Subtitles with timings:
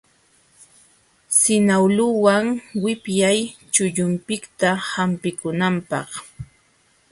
[1.37, 2.45] Sinawluwan
[2.83, 3.39] wipyay
[3.73, 6.09] chullipiqta hampikunanpaq.